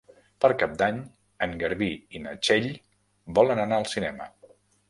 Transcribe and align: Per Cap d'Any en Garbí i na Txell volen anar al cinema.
Per 0.45 0.49
Cap 0.63 0.71
d'Any 0.81 0.97
en 1.47 1.53
Garbí 1.63 1.91
i 2.21 2.23
na 2.25 2.35
Txell 2.39 2.67
volen 3.41 3.63
anar 3.67 3.81
al 3.83 3.91
cinema. 3.97 4.31